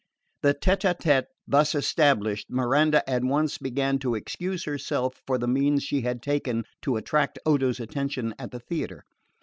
[0.41, 5.47] The tete a tete thus established, Miranda at once began to excuse herself for the
[5.47, 9.03] means she had taken to attract Odo's attention at the theatre.